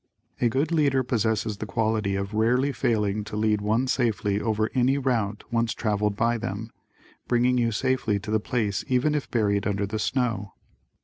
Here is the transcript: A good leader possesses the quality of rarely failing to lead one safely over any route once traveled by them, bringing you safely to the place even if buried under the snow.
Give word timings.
A 0.41 0.49
good 0.49 0.71
leader 0.71 1.03
possesses 1.03 1.57
the 1.57 1.67
quality 1.67 2.15
of 2.15 2.33
rarely 2.33 2.71
failing 2.71 3.23
to 3.25 3.35
lead 3.37 3.61
one 3.61 3.85
safely 3.87 4.41
over 4.41 4.71
any 4.73 4.97
route 4.97 5.43
once 5.51 5.75
traveled 5.75 6.15
by 6.15 6.39
them, 6.39 6.71
bringing 7.27 7.59
you 7.59 7.71
safely 7.71 8.17
to 8.21 8.31
the 8.31 8.39
place 8.39 8.83
even 8.87 9.13
if 9.13 9.29
buried 9.29 9.67
under 9.67 9.85
the 9.85 9.99
snow. 9.99 10.53